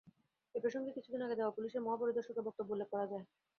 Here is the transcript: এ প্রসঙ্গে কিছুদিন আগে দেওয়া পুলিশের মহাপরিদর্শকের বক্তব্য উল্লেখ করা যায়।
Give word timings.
এ 0.55 0.63
প্রসঙ্গে 0.63 0.91
কিছুদিন 0.91 1.21
আগে 1.21 1.37
দেওয়া 1.39 1.55
পুলিশের 1.57 1.85
মহাপরিদর্শকের 1.85 2.45
বক্তব্য 2.47 2.69
উল্লেখ 2.73 2.87
করা 2.91 3.05
যায়। 3.11 3.25